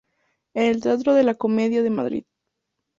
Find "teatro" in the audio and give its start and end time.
0.81-1.13